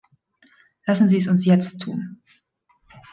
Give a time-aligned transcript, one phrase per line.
[0.87, 2.23] Lassen Sie es uns jetzt tun.